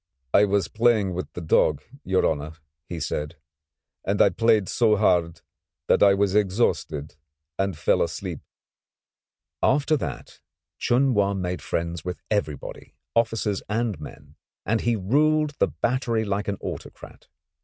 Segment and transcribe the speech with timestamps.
[0.33, 2.53] "I was playing with the dog, your honour,"
[2.89, 3.35] he said,
[4.03, 5.41] "and I played so hard
[5.85, 7.17] that I was exhausted
[7.59, 8.39] and fell asleep."
[9.61, 10.39] After that
[10.79, 16.47] Chun Wa made friends with everybody, officers and men, and he ruled the battery like
[16.47, 17.27] an autocrat.